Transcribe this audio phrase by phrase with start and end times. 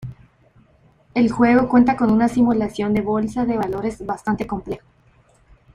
[1.13, 4.87] El juego cuenta con una simulación de bolsa de valores bastante complejo.